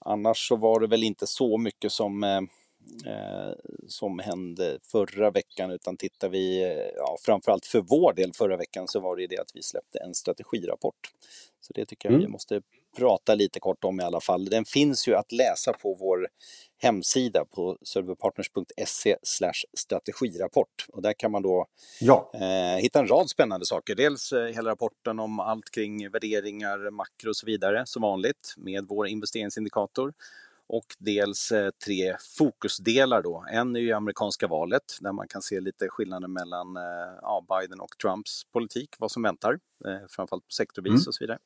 Annars 0.06 0.48
så 0.48 0.56
var 0.56 0.80
det 0.80 0.88
väl 0.88 1.04
inte 1.04 1.28
så 1.28 1.58
mycket 1.58 1.92
som 1.92 2.24
eh, 2.24 2.42
som 3.88 4.20
hände 4.20 4.80
förra 4.84 5.32
veckan 5.32 5.72
utan 5.72 5.98
tittar 5.98 6.30
vi, 6.30 6.62
ja, 6.96 7.18
framförallt 7.22 7.66
för 7.66 7.82
vår 7.82 8.14
del 8.14 8.34
förra 8.34 8.58
veckan 8.58 8.88
så 8.88 9.00
var 9.00 9.16
det 9.16 9.28
det 9.28 9.38
att 9.38 9.52
vi 9.54 9.64
släppte 9.64 10.00
en 10.00 10.16
strategirapport. 10.16 11.14
Så 11.62 11.74
det 11.74 11.86
tycker 11.86 12.10
jag 12.10 12.14
mm. 12.14 12.26
vi 12.26 12.32
måste 12.32 12.62
prata 12.98 13.36
lite 13.36 13.60
kort 13.60 13.84
om 13.84 14.00
i 14.00 14.04
alla 14.04 14.22
fall. 14.22 14.46
Den 14.46 14.66
finns 14.66 15.08
ju 15.08 15.16
att 15.16 15.32
läsa 15.32 15.74
på 15.74 15.94
vår 15.94 16.28
hemsida 16.78 17.46
på 17.46 17.78
serverpartners.se 17.82 19.16
strategirapport. 19.78 20.86
Och 20.94 21.02
där 21.02 21.14
kan 21.14 21.32
man 21.32 21.42
då 21.42 21.66
ja. 22.00 22.32
eh, 22.34 22.82
hitta 22.82 23.00
en 23.00 23.08
rad 23.08 23.30
spännande 23.30 23.66
saker. 23.66 23.96
Dels 23.96 24.32
eh, 24.32 24.46
hela 24.46 24.72
rapporten 24.72 25.20
om 25.20 25.40
allt 25.40 25.72
kring 25.72 26.10
värderingar, 26.10 26.92
makro 26.92 27.30
och 27.30 27.36
så 27.36 27.46
vidare 27.46 27.84
som 27.86 28.02
vanligt 28.02 28.54
med 28.58 28.86
vår 28.88 29.08
investeringsindikator. 29.08 30.14
Och 30.74 30.86
dels 31.00 31.52
eh, 31.52 31.70
tre 31.86 32.16
fokusdelar 32.38 33.22
då. 33.22 33.46
En 33.52 33.76
är 33.76 33.80
ju 33.80 33.92
amerikanska 33.92 34.48
valet 34.48 34.98
där 35.02 35.12
man 35.12 35.28
kan 35.28 35.42
se 35.42 35.60
lite 35.60 35.88
skillnaden 35.90 36.34
mellan 36.34 36.78
eh, 36.78 37.60
Biden 37.60 37.80
och 37.80 37.98
Trumps 38.02 38.44
politik, 38.54 38.90
vad 39.00 39.12
som 39.12 39.24
väntar, 39.24 39.60
eh, 39.86 40.08
framförallt 40.10 40.48
på 40.48 40.52
sektorvis 40.52 40.90
mm. 40.90 41.04
och 41.08 41.16
så 41.16 41.24
vidare. 41.24 41.40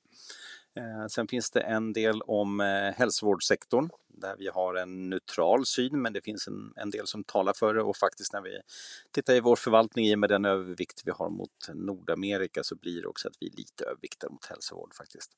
Eh, 0.78 1.08
sen 1.08 1.28
finns 1.28 1.52
det 1.52 1.62
en 1.62 1.94
del 1.94 2.22
om 2.22 2.62
eh, 2.62 2.94
hälsovårdssektorn 2.98 3.90
där 4.18 4.36
vi 4.40 4.48
har 4.48 4.76
en 4.76 5.10
neutral 5.10 5.66
syn 5.66 6.02
men 6.02 6.14
det 6.14 6.22
finns 6.22 6.48
en, 6.48 6.74
en 6.76 6.90
del 6.90 7.08
som 7.08 7.24
talar 7.24 7.54
för 7.54 7.74
det 7.74 7.82
och 7.82 7.98
faktiskt 7.98 8.34
när 8.34 8.42
vi 8.42 8.60
tittar 9.12 9.34
i 9.34 9.40
vår 9.40 9.56
förvaltning 9.56 10.06
i 10.06 10.16
med 10.16 10.30
den 10.30 10.46
övervikt 10.46 11.02
vi 11.06 11.12
har 11.12 11.30
mot 11.30 11.70
Nordamerika 11.74 12.64
så 12.64 12.76
blir 12.76 13.02
det 13.02 13.08
också 13.08 13.28
att 13.28 13.36
vi 13.40 13.48
är 13.48 13.58
lite 13.58 13.86
överviktade 13.86 14.34
mot 14.34 14.46
hälsovård 14.46 14.94
faktiskt. 14.94 15.32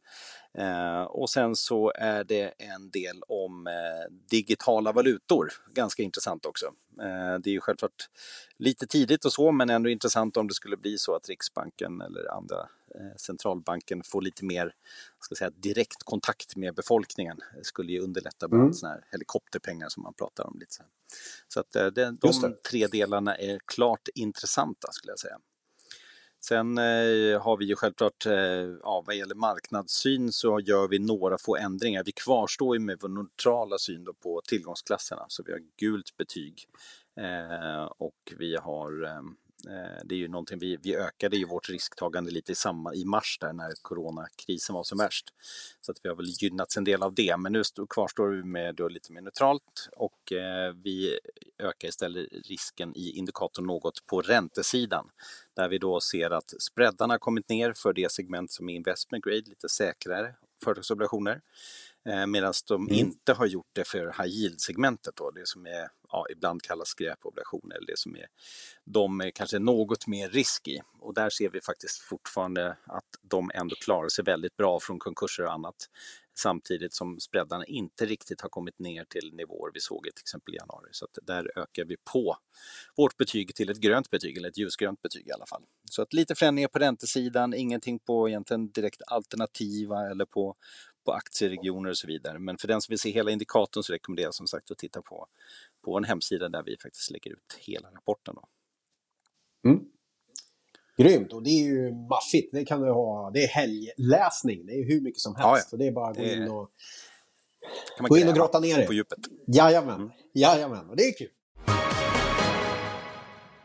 Eh, 0.54 1.02
och 1.02 1.30
sen 1.30 1.56
så 1.56 1.92
är 1.96 2.24
det 2.24 2.54
en 2.58 2.90
del 2.90 3.22
om 3.28 3.68
eh, 3.68 4.14
digitala 4.30 4.92
valutor, 4.92 5.54
ganska 5.74 6.04
intressant 6.04 6.46
också. 6.46 6.66
Eh, 7.02 7.40
det 7.40 7.50
är 7.50 7.54
ju 7.54 7.62
självklart 7.62 8.10
lite 8.58 8.88
tidigt 8.88 9.26
och 9.26 9.34
så 9.34 9.52
men 9.52 9.70
ändå 9.70 9.90
intressant 9.90 10.38
om 10.38 10.48
det 10.48 10.54
skulle 10.54 10.78
bli 10.78 10.98
så 10.98 11.16
att 11.16 11.30
Riksbanken 11.30 12.02
eller 12.02 12.36
andra 12.38 12.70
eh, 12.96 13.16
centralbanken 13.18 14.04
får 14.04 14.22
lite 14.22 14.46
mer 14.46 14.74
ska 15.28 15.36
säga, 15.36 15.52
direkt 15.56 16.04
kontakt 16.04 16.56
med 16.56 16.76
befolkningen. 16.76 17.38
Det 17.58 17.66
skulle 17.66 17.92
ju 17.92 18.00
underlätta 18.00 18.46
mm 18.46 18.67
mm. 18.68 18.74
sådana 18.74 18.96
här 18.96 19.08
helikopterpengar 19.12 19.90
som 19.90 20.04
man 20.04 20.14
pratar 20.14 20.48
om. 20.48 20.60
lite 20.60 20.74
Så, 20.74 20.84
så 21.48 21.60
att 21.60 21.76
eh, 21.76 21.86
det, 21.86 22.12
de 22.12 22.56
tre 22.70 22.88
delarna 22.88 23.36
är 23.36 23.60
klart 23.66 24.08
intressanta 24.16 24.92
skulle 24.92 25.12
jag 25.12 25.20
säga. 25.20 25.40
Sen 26.40 26.78
eh, 26.78 27.42
har 27.42 27.58
vi 27.58 27.66
ju 27.66 27.76
självklart, 27.76 28.26
eh, 28.26 28.34
ja, 28.82 29.04
vad 29.06 29.16
gäller 29.16 29.36
marknadssyn 29.36 30.32
så 30.32 30.60
gör 30.60 30.88
vi 30.88 31.00
några 31.00 31.38
få 31.38 31.56
ändringar. 31.58 32.04
Vi 32.06 32.12
kvarstår 32.12 32.76
ju 32.76 32.80
med 32.80 32.98
vår 33.02 33.10
neutrala 33.10 33.78
syn 33.78 34.08
på 34.24 34.42
tillgångsklasserna, 34.48 35.26
så 35.28 35.44
vi 35.46 35.52
har 35.52 35.60
gult 35.78 36.18
betyg 36.18 36.66
eh, 37.20 37.84
och 37.98 38.34
vi 38.38 38.56
har 38.56 39.04
Eh, 39.04 39.22
Eh, 39.66 40.02
det 40.06 40.16
är 40.16 40.20
ju 40.20 40.28
någonting 40.28 40.60
vi, 40.60 40.78
vi 40.84 40.96
ökade 40.96 41.38
ju 41.38 41.46
vårt 41.46 41.70
risktagande 41.70 42.32
lite 42.32 42.52
i, 42.52 42.56
samma, 42.56 42.94
i 42.94 43.06
mars 43.06 43.38
där 43.42 43.54
när 43.54 43.72
coronakrisen 43.82 44.76
var 44.76 44.84
som 44.84 44.98
värst. 44.98 45.34
Så 45.82 45.92
att 45.92 45.98
vi 46.04 46.10
har 46.10 46.16
väl 46.16 46.34
gynnats 46.40 46.78
en 46.78 46.84
del 46.84 47.04
av 47.04 47.14
det, 47.14 47.38
men 47.38 47.52
nu 47.54 47.64
kvarstår 47.90 48.28
vi 48.28 48.44
med 48.44 48.76
då 48.76 48.88
lite 48.88 49.14
mer 49.14 49.22
neutralt 49.22 49.90
och 49.92 50.32
eh, 50.32 50.74
vi 50.84 51.20
ökar 51.60 51.88
istället 51.88 52.28
risken 52.50 52.98
i 52.98 53.12
indikatorn 53.12 53.66
något 53.66 54.06
på 54.06 54.22
räntesidan 54.22 55.10
där 55.56 55.70
vi 55.70 55.78
då 55.78 56.00
ser 56.00 56.30
att 56.30 56.54
spreadarna 56.62 57.18
kommit 57.18 57.50
ner 57.50 57.74
för 57.74 57.94
det 57.94 58.12
segment 58.12 58.52
som 58.52 58.70
är 58.70 58.76
investment 58.76 59.24
grade, 59.24 59.50
lite 59.50 59.70
säkrare 59.70 60.36
företagsobligationer. 60.64 61.42
Eh, 62.08 62.28
Medan 62.28 62.54
de 62.68 62.82
mm. 62.82 62.94
inte 62.94 63.34
har 63.34 63.46
gjort 63.46 63.70
det 63.74 63.88
för 63.88 64.06
high 64.06 64.36
yield-segmentet, 64.36 65.16
då, 65.16 65.32
det 65.32 65.48
som 65.48 65.66
är, 65.66 65.90
ja, 66.12 66.26
ibland 66.32 66.62
kallas 66.62 66.88
skräpobligationer, 66.88 67.76
eller 67.76 67.88
det 67.88 68.00
som 68.00 68.16
är, 68.16 68.26
de 68.86 69.22
är 69.22 69.32
kanske 69.32 69.60
något 69.60 70.08
mer 70.08 70.30
risk 70.30 70.68
i. 70.68 70.82
Och 71.00 71.14
där 71.14 71.30
ser 71.30 71.50
vi 71.50 71.62
faktiskt 71.62 72.02
fortfarande 72.02 72.78
att 72.86 73.10
de 73.22 73.52
ändå 73.54 73.76
klarar 73.76 74.10
sig 74.10 74.24
väldigt 74.24 74.58
bra 74.58 74.80
från 74.80 75.00
konkurser 75.00 75.44
och 75.44 75.54
annat. 75.54 75.76
Samtidigt 76.38 76.94
som 76.94 77.20
spreadarna 77.20 77.66
inte 77.66 78.06
riktigt 78.06 78.42
har 78.42 78.50
kommit 78.50 78.80
ner 78.80 79.06
till 79.06 79.34
nivåer 79.34 79.72
vi 79.74 79.80
såg 79.80 80.08
i 80.08 80.12
till 80.12 80.24
exempel 80.24 80.54
i 80.54 80.58
januari. 80.58 80.90
Så 80.92 81.08
där 81.22 81.52
ökar 81.56 81.86
vi 81.86 81.98
på 82.14 82.38
vårt 82.98 83.18
betyg 83.18 83.56
till 83.56 83.70
ett 83.70 83.78
grönt 83.78 84.10
betyg, 84.10 84.38
eller 84.38 84.50
ett 84.50 84.58
ljusgrönt 84.58 85.02
betyg 85.02 85.28
i 85.28 85.32
alla 85.32 85.46
fall. 85.46 85.64
Så 85.92 86.02
att 86.02 86.14
lite 86.14 86.36
förändringar 86.36 86.68
på 86.68 86.80
räntesidan, 86.80 87.54
ingenting 87.54 88.00
på 88.00 88.30
egentligen 88.30 88.72
direkt 88.72 89.02
alternativa 89.08 90.10
eller 90.10 90.26
på 90.26 90.56
på 91.08 91.14
aktieregioner 91.14 91.90
och 91.90 91.98
så 91.98 92.08
vidare. 92.08 92.40
Men 92.40 92.58
för 92.58 92.68
den 92.68 92.82
som 92.82 92.92
vill 92.92 93.00
se 93.00 93.12
hela 93.12 93.32
indikatorn 93.32 93.84
så 93.84 93.94
rekommenderar 93.94 94.28
jag 94.28 94.34
som 94.34 94.48
sagt 94.48 94.72
att 94.72 94.78
titta 94.78 95.02
på, 95.02 95.28
på 95.86 95.98
en 95.98 96.04
hemsida 96.04 96.50
där 96.50 96.64
vi 96.64 96.78
faktiskt 96.78 97.12
lägger 97.12 97.32
ut 97.32 97.58
hela 97.60 97.92
rapporten. 97.92 98.36
Då. 98.36 98.48
Mm. 99.70 99.84
Grymt, 100.98 101.34
och 101.34 101.44
det 101.44 101.50
är 101.50 101.64
ju 101.64 101.92
maffigt. 101.92 102.50
Det 102.52 102.66
kan 102.66 102.82
du 102.82 102.92
ha. 102.92 103.32
Det 103.32 103.44
är 103.44 103.48
helgläsning. 103.48 104.66
Det 104.66 104.74
är 104.74 104.86
hur 104.86 105.02
mycket 105.02 105.22
som 105.22 105.36
helst. 105.36 105.48
Ja, 105.48 105.58
ja. 105.58 105.64
Så 105.64 105.78
det 105.78 105.88
är 105.88 105.92
bara 105.92 106.10
att 106.10 106.18
gå 106.18 106.24
in 106.24 106.50
och, 106.50 106.72
gå 108.00 108.18
in 108.18 108.28
och 108.28 108.36
grotta 108.36 108.60
ner 108.60 108.78
det. 108.78 108.86
På 108.86 108.94
djupet. 108.94 109.20
Jajamän. 109.48 109.96
Mm. 109.96 110.12
Jajamän, 110.34 110.90
och 110.90 110.96
det 110.96 111.04
är 111.04 111.18
kul. 111.18 111.32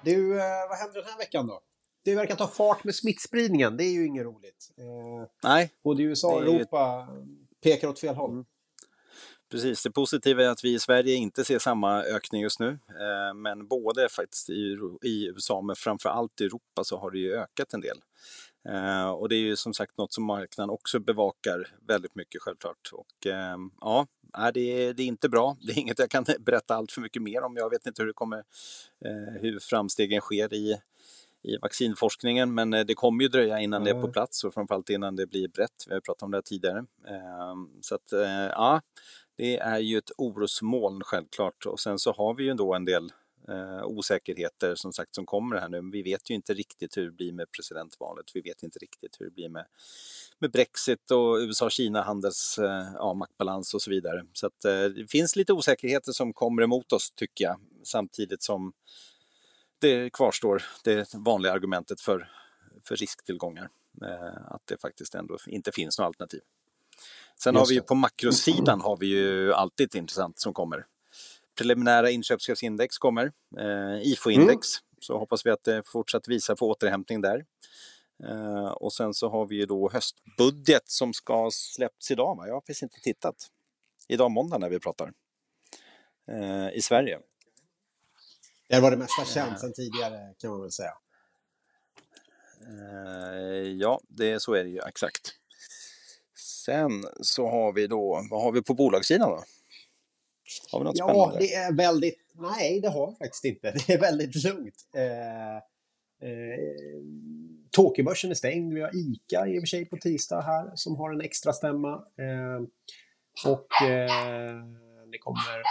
Du, 0.04 0.40
eh, 0.40 0.68
vad 0.68 0.78
händer 0.78 1.00
den 1.00 1.10
här 1.10 1.18
veckan 1.18 1.46
då? 1.46 1.62
Det 2.04 2.14
verkar 2.14 2.36
ta 2.36 2.48
fart 2.48 2.84
med 2.84 2.94
smittspridningen. 2.94 3.76
Det 3.76 3.84
är 3.84 3.92
ju 3.92 4.06
inget 4.06 4.24
roligt. 4.24 4.70
Eh, 4.78 5.28
Nej. 5.42 5.70
Både 5.84 6.02
USA 6.02 6.34
och 6.34 6.42
Europa 6.42 7.08
ju... 7.14 7.26
pekar 7.62 7.88
åt 7.88 8.00
fel 8.00 8.14
håll. 8.14 8.30
Mm. 8.30 8.44
Precis, 9.50 9.82
det 9.82 9.90
positiva 9.90 10.44
är 10.44 10.48
att 10.48 10.64
vi 10.64 10.74
i 10.74 10.78
Sverige 10.78 11.14
inte 11.14 11.44
ser 11.44 11.58
samma 11.58 12.02
ökning 12.02 12.42
just 12.42 12.60
nu. 12.60 12.68
Eh, 12.88 13.34
men 13.34 13.66
både 13.66 14.08
faktiskt 14.08 14.50
i, 14.50 14.78
i 15.02 15.26
USA 15.26 15.60
men 15.60 15.76
framför 15.76 16.08
allt 16.08 16.40
i 16.40 16.44
Europa 16.44 16.84
så 16.84 16.98
har 16.98 17.10
det 17.10 17.18
ju 17.18 17.34
ökat 17.34 17.74
en 17.74 17.80
del. 17.80 18.00
Eh, 18.68 19.10
och 19.10 19.28
det 19.28 19.34
är 19.34 19.40
ju 19.40 19.56
som 19.56 19.74
sagt 19.74 19.98
något 19.98 20.12
som 20.12 20.24
marknaden 20.24 20.70
också 20.70 21.00
bevakar 21.00 21.68
väldigt 21.88 22.14
mycket 22.14 22.42
självklart. 22.42 22.90
Och 22.92 23.26
eh, 23.26 23.56
ja, 23.80 24.06
det 24.54 24.60
är, 24.60 24.94
det 24.94 25.02
är 25.02 25.06
inte 25.06 25.28
bra. 25.28 25.56
Det 25.66 25.72
är 25.72 25.78
inget 25.78 25.98
jag 25.98 26.10
kan 26.10 26.24
berätta 26.40 26.74
allt 26.74 26.92
för 26.92 27.00
mycket 27.00 27.22
mer 27.22 27.42
om. 27.42 27.56
Jag 27.56 27.70
vet 27.70 27.86
inte 27.86 28.02
hur 28.02 28.06
det 28.06 28.12
kommer, 28.12 28.38
eh, 29.04 29.40
hur 29.40 29.58
framstegen 29.58 30.20
sker 30.20 30.54
i 30.54 30.76
i 31.42 31.56
vaccinforskningen, 31.56 32.54
men 32.54 32.74
eh, 32.74 32.84
det 32.84 32.94
kommer 32.94 33.22
ju 33.22 33.28
dröja 33.28 33.60
innan 33.60 33.82
mm. 33.82 33.94
det 33.94 33.98
är 33.98 34.06
på 34.06 34.12
plats 34.12 34.44
och 34.44 34.54
framförallt 34.54 34.90
innan 34.90 35.16
det 35.16 35.26
blir 35.26 35.48
brett. 35.48 35.84
Vi 35.88 35.94
har 35.94 36.00
pratat 36.00 36.22
om 36.22 36.30
det 36.30 36.36
här 36.36 36.42
tidigare. 36.42 36.78
Ehm, 37.08 37.68
så 37.80 37.94
att, 37.94 38.12
eh, 38.12 38.46
ja, 38.50 38.80
det 39.36 39.58
är 39.58 39.78
ju 39.78 39.98
ett 39.98 40.10
orosmoln 40.18 41.02
självklart 41.04 41.66
och 41.66 41.80
sen 41.80 41.98
så 41.98 42.12
har 42.12 42.34
vi 42.34 42.44
ju 42.44 42.54
då 42.54 42.74
en 42.74 42.84
del 42.84 43.12
eh, 43.48 43.84
osäkerheter 43.84 44.74
som 44.74 44.92
sagt 44.92 45.14
som 45.14 45.26
kommer 45.26 45.56
här 45.56 45.68
nu. 45.68 45.90
Vi 45.92 46.02
vet 46.02 46.30
ju 46.30 46.34
inte 46.34 46.54
riktigt 46.54 46.96
hur 46.96 47.04
det 47.04 47.12
blir 47.12 47.32
med 47.32 47.50
presidentvalet. 47.50 48.26
Vi 48.34 48.40
vet 48.40 48.62
inte 48.62 48.78
riktigt 48.78 49.16
hur 49.20 49.26
det 49.26 49.32
blir 49.32 49.48
med, 49.48 49.66
med 50.38 50.50
Brexit 50.50 51.10
och 51.10 51.36
USA-Kina 51.36 52.02
handels 52.02 52.58
ja, 52.94 53.14
maktbalans 53.14 53.74
och 53.74 53.82
så 53.82 53.90
vidare. 53.90 54.24
Så 54.32 54.46
att, 54.46 54.60
det 54.94 55.10
finns 55.10 55.36
lite 55.36 55.52
osäkerheter 55.52 56.12
som 56.12 56.32
kommer 56.32 56.62
emot 56.62 56.92
oss 56.92 57.10
tycker 57.10 57.44
jag 57.44 57.56
samtidigt 57.82 58.42
som 58.42 58.72
det 59.82 60.12
kvarstår 60.12 60.62
det 60.84 61.14
vanliga 61.14 61.52
argumentet 61.52 62.00
för, 62.00 62.28
för 62.84 62.96
risktillgångar. 62.96 63.68
Eh, 64.02 64.54
att 64.54 64.62
det 64.64 64.80
faktiskt 64.80 65.14
ändå 65.14 65.38
inte 65.46 65.72
finns 65.72 65.98
något 65.98 66.06
alternativ. 66.06 66.40
Sen 67.42 67.56
har 67.56 67.66
vi 67.66 67.74
ju 67.74 67.80
på 67.80 67.94
makrosidan 67.94 68.80
har 68.80 68.96
vi 68.96 69.06
ju 69.06 69.52
alltid 69.52 69.86
ett 69.86 69.94
intressant 69.94 70.38
som 70.38 70.54
kommer. 70.54 70.86
Preliminära 71.58 72.10
inköpschefsindex 72.10 72.98
kommer, 72.98 73.32
eh, 73.58 74.02
IFO-index, 74.02 74.50
mm. 74.50 75.00
så 75.00 75.18
hoppas 75.18 75.46
vi 75.46 75.50
att 75.50 75.64
det 75.64 75.82
fortsatt 75.86 76.28
visar 76.28 76.54
på 76.54 76.68
återhämtning 76.68 77.20
där. 77.20 77.44
Eh, 78.28 78.70
och 78.70 78.92
sen 78.92 79.14
så 79.14 79.28
har 79.28 79.46
vi 79.46 79.56
ju 79.56 79.66
då 79.66 79.90
höstbudget 79.90 80.88
som 80.88 81.12
ska 81.12 81.48
släppts 81.52 82.10
idag, 82.10 82.36
va? 82.36 82.46
jag 82.46 82.54
har 82.54 82.60
precis 82.60 82.82
inte 82.82 83.00
tittat. 83.00 83.36
Idag 84.08 84.30
måndag 84.30 84.58
när 84.58 84.68
vi 84.68 84.80
pratar. 84.80 85.12
Eh, 86.30 86.76
I 86.76 86.82
Sverige. 86.82 87.18
Det 88.68 88.80
var 88.80 88.90
det 88.90 88.96
mesta 88.96 89.24
känt 89.24 89.60
sedan 89.60 89.72
tidigare 89.72 90.34
kan 90.38 90.50
man 90.50 90.60
väl 90.60 90.72
säga. 90.72 90.94
Eh, 92.68 93.68
ja, 93.68 94.00
det, 94.08 94.42
så 94.42 94.54
är 94.54 94.64
det 94.64 94.70
ju 94.70 94.80
exakt. 94.88 95.32
Sen 96.64 97.04
så 97.20 97.48
har 97.48 97.72
vi 97.72 97.86
då, 97.86 98.26
vad 98.30 98.42
har 98.42 98.52
vi 98.52 98.62
på 98.62 98.74
bolagssidan 98.74 99.30
då? 99.30 99.44
Har 100.70 100.78
vi 100.78 100.84
något 100.84 100.98
ja, 100.98 101.08
spännande? 101.08 101.38
det 101.38 101.54
är 101.54 101.72
väldigt, 101.72 102.18
nej 102.34 102.80
det 102.80 102.88
har 102.88 103.10
vi 103.10 103.16
faktiskt 103.16 103.44
inte. 103.44 103.70
Det 103.86 103.92
är 103.92 104.00
väldigt 104.00 104.44
lugnt. 104.44 104.74
Eh, 104.94 105.56
eh, 106.28 107.02
Tokyobörsen 107.70 108.30
är 108.30 108.34
stängd. 108.34 108.74
Vi 108.74 108.80
har 108.80 108.90
ICA 108.96 109.46
i 109.46 109.58
och 109.58 109.62
för 109.62 109.66
sig 109.66 109.84
på 109.84 109.96
tisdag 109.96 110.40
här 110.40 110.70
som 110.74 110.96
har 110.96 111.10
en 111.12 111.20
extra 111.20 111.52
stämma. 111.52 111.92
Eh, 111.94 112.62
och 113.52 113.82
eh, 113.88 114.64
det 115.12 115.18
kommer 115.18 115.62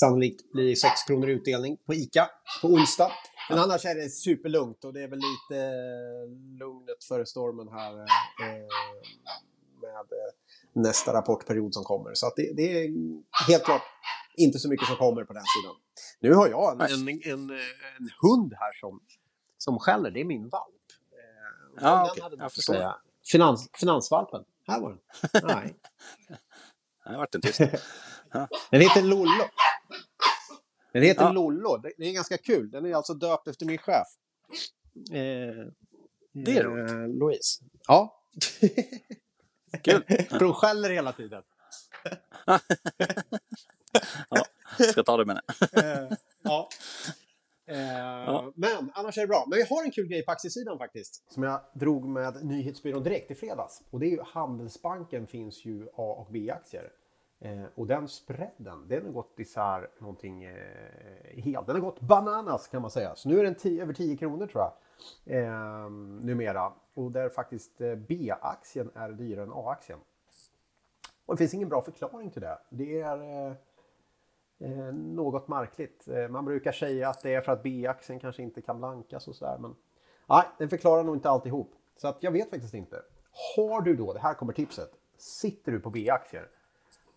sannolikt 0.00 0.52
bli 0.52 0.76
6 0.76 1.02
kronor 1.06 1.28
utdelning 1.28 1.76
på 1.86 1.94
ICA 1.94 2.30
på 2.62 2.68
onsdag. 2.68 3.12
Men 3.50 3.58
annars 3.58 3.84
är 3.84 3.94
det 3.94 4.10
superlugnt 4.10 4.84
och 4.84 4.92
det 4.92 5.02
är 5.02 5.08
väl 5.08 5.18
lite 5.18 5.70
lugnet 6.58 7.04
före 7.08 7.26
stormen 7.26 7.68
här 7.68 7.92
eh, 8.00 8.66
med 9.80 9.94
eh, 9.94 10.32
nästa 10.72 11.12
rapportperiod 11.12 11.74
som 11.74 11.84
kommer. 11.84 12.14
Så 12.14 12.32
det, 12.36 12.52
det, 12.56 12.84
är 12.84 12.88
helt 13.48 13.64
klart 13.64 13.82
inte 14.36 14.58
så 14.58 14.68
mycket 14.68 14.86
som 14.86 14.96
kommer 14.96 15.24
på 15.24 15.32
den 15.32 15.42
sidan. 15.62 15.76
Nu 16.20 16.34
har 16.34 16.48
jag 16.48 16.72
en, 16.72 17.08
en, 17.08 17.08
en, 17.08 17.50
en 17.98 18.10
hund 18.20 18.54
här 18.56 18.72
som, 18.80 19.00
som 19.58 19.78
skäller. 19.78 20.10
Det 20.10 20.20
är 20.20 20.24
min 20.24 20.48
valp. 20.48 20.74
Eh, 21.12 21.82
ja, 21.82 22.12
okay. 22.12 22.38
jag 22.38 22.52
förstår. 22.52 22.94
Finans, 23.32 23.70
finansvalpen. 23.72 24.44
Här 24.66 24.80
var 24.80 24.90
den. 24.90 25.00
Nej. 25.46 25.76
Det 27.04 27.16
vart 27.16 27.34
en 27.34 27.40
tyst. 27.40 27.60
Den 28.70 28.80
heter 28.80 29.02
Lollo. 29.02 29.44
Den 30.92 31.02
heter 31.02 31.22
ja. 31.22 31.32
Lollo. 31.32 31.76
Det 31.76 32.08
är 32.08 32.12
ganska 32.12 32.38
kul. 32.38 32.70
Den 32.70 32.86
är 32.86 32.94
alltså 32.94 33.14
döpt 33.14 33.48
efter 33.48 33.66
min 33.66 33.78
chef. 33.78 34.06
Eh, 35.12 35.66
det 36.32 36.56
är 36.56 36.62
roligt. 36.64 36.90
Eh, 36.90 37.08
Louise. 37.08 37.64
Ja. 37.86 38.22
Kul. 39.82 40.04
För 40.28 40.44
hon 40.44 40.54
skäller 40.54 40.90
hela 40.90 41.12
tiden. 41.12 41.42
ja, 44.30 44.44
ska 44.90 45.02
ta 45.02 45.16
det 45.16 45.24
med 45.24 45.40
henne. 45.72 46.02
eh, 46.02 46.16
ja. 46.42 46.68
Eh, 47.68 47.98
ja. 47.98 48.52
Men 48.54 48.90
annars 48.94 49.18
är 49.18 49.22
det 49.22 49.28
bra. 49.28 49.44
Men 49.48 49.56
vi 49.56 49.62
har 49.64 49.84
en 49.84 49.90
kul 49.90 50.06
grej 50.06 50.24
på 50.24 50.32
aktiesidan 50.32 50.78
faktiskt. 50.78 51.32
Som 51.32 51.42
jag 51.42 51.60
drog 51.74 52.08
med 52.08 52.44
nyhetsbyrån 52.44 53.02
direkt 53.02 53.30
i 53.30 53.34
fredags. 53.34 53.82
Och 53.90 54.00
det 54.00 54.06
är 54.06 54.10
ju 54.10 54.22
Handelsbanken 54.22 55.26
finns 55.26 55.64
ju 55.64 55.86
A 55.86 56.14
och 56.18 56.28
B-aktier. 56.32 56.90
Eh, 57.38 57.64
och 57.74 57.86
den 57.86 58.08
spreaden, 58.08 58.88
den 58.88 59.04
har 59.04 59.12
gått 59.12 59.40
isär 59.40 59.90
någonting 59.98 60.44
eh, 60.44 61.42
helt. 61.42 61.66
Den 61.66 61.76
har 61.76 61.80
gått 61.82 62.00
bananas 62.00 62.68
kan 62.68 62.82
man 62.82 62.90
säga. 62.90 63.14
Så 63.14 63.28
nu 63.28 63.38
är 63.40 63.44
den 63.44 63.54
tio, 63.54 63.82
över 63.82 63.92
10 63.92 64.16
kronor 64.16 64.46
tror 64.46 64.64
jag. 64.64 64.72
Eh, 65.36 65.90
numera. 66.22 66.72
Och 66.94 67.12
där 67.12 67.28
faktiskt 67.28 67.80
eh, 67.80 67.94
B-aktien 67.94 68.90
är 68.94 69.12
dyrare 69.12 69.44
än 69.44 69.52
A-aktien. 69.52 69.98
Och 71.26 71.34
det 71.34 71.38
finns 71.38 71.54
ingen 71.54 71.68
bra 71.68 71.82
förklaring 71.82 72.30
till 72.30 72.42
det. 72.42 72.58
Det 72.70 73.00
är 73.00 73.46
eh, 73.46 73.52
eh 74.60 74.94
något 74.94 75.48
märkligt. 75.48 76.08
Eh, 76.08 76.28
man 76.28 76.44
brukar 76.44 76.72
säga 76.72 77.08
att 77.08 77.22
det 77.22 77.34
är 77.34 77.40
för 77.40 77.52
att 77.52 77.62
B-aktien 77.62 78.20
kanske 78.20 78.42
inte 78.42 78.62
kan 78.62 78.78
blankas 78.78 79.28
och 79.28 79.36
sådär. 79.36 79.58
Men 79.58 79.74
nej, 80.26 80.44
den 80.58 80.68
förklarar 80.68 81.04
nog 81.04 81.16
inte 81.16 81.30
alltihop. 81.30 81.74
Så 81.96 82.08
att 82.08 82.22
jag 82.22 82.30
vet 82.30 82.50
faktiskt 82.50 82.74
inte. 82.74 83.02
Har 83.56 83.80
du 83.80 83.96
då, 83.96 84.12
det 84.12 84.20
här 84.20 84.34
kommer 84.34 84.52
tipset. 84.52 84.90
Sitter 85.16 85.72
du 85.72 85.80
på 85.80 85.90
B-aktier 85.90 86.48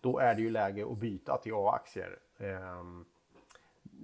då 0.00 0.18
är 0.18 0.34
det 0.34 0.42
ju 0.42 0.50
läge 0.50 0.86
att 0.92 0.98
byta 0.98 1.36
till 1.36 1.52
A-aktier. 1.54 2.18
Eh, 2.38 2.84